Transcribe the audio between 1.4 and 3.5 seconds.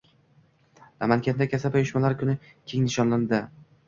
kasaba uyushmalari kuni keng nishonlanding